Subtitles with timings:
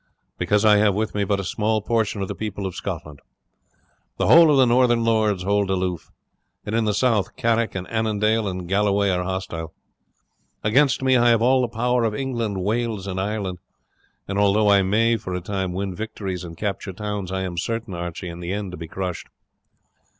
[0.39, 3.19] "Because I have with me but a small portion of the people of Scotland.
[4.17, 6.09] The whole of the northern lords hold aloof,
[6.65, 9.75] and in the south Carrick and Annandale and Galloway are hostile.
[10.63, 13.59] Against me I have all the power of England, Wales, and Ireland;
[14.27, 17.93] and although I may for a time win victories and capture towns I am certain,
[17.93, 19.27] Archie, in the end to be crushed."